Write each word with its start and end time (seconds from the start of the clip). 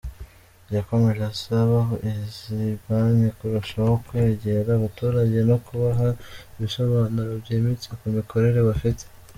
Yakomeje 0.75 1.21
asaba 1.33 1.77
izi 2.13 2.63
banki 2.85 3.29
kurushaho 3.37 3.93
kwegera 4.05 4.69
abaturage 4.73 5.37
no 5.49 5.57
kubaha 5.65 6.07
ibisobanuro 6.55 7.31
byimbitse 7.43 7.89
ku 7.99 8.05
mikorere 8.17 8.61
bafite. 8.69 9.03